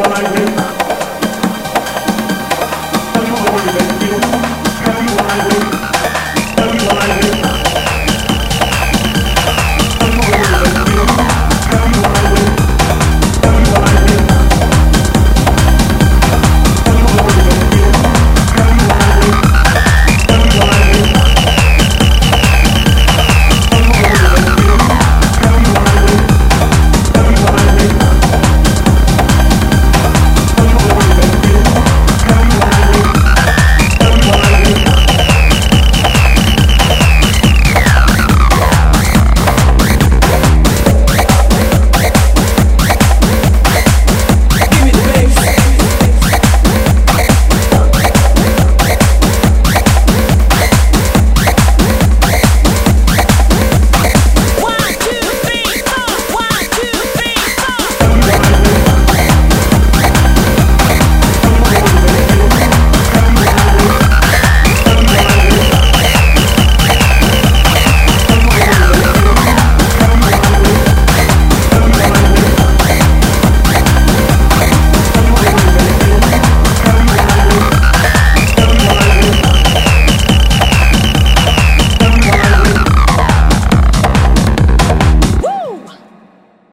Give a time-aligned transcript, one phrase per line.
[0.00, 0.79] what I do.